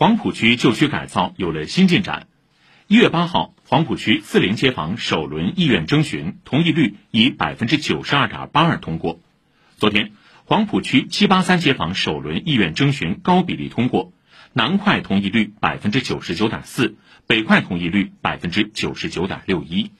[0.00, 2.26] 黄浦区旧区改造有了新进展。
[2.86, 9.20] 一月八号，黄浦区四零街坊首轮意愿征询同意率以百分之九十二点八二通过。
[9.76, 10.12] 昨天，
[10.46, 14.14] 黄浦区七八三街坊首轮意愿征询高比例通过，
[14.54, 16.96] 南块同意率百分之九十九点四，
[17.26, 19.90] 北块同意率百分之九十九点六一。